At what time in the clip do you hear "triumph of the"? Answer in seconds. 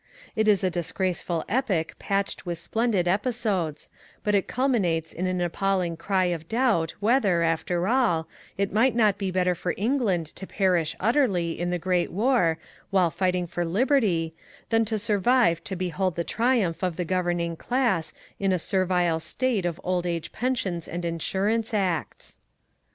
16.23-17.05